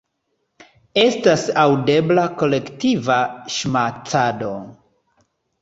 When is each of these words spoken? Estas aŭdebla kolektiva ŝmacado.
Estas 1.01 1.43
aŭdebla 1.65 2.25
kolektiva 2.41 3.21
ŝmacado. 3.59 4.53